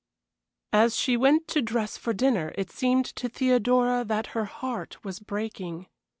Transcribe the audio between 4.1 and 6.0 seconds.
her heart was breaking.